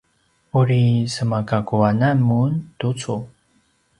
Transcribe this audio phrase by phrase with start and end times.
[0.59, 3.15] uri sema gakku anan mun tucu?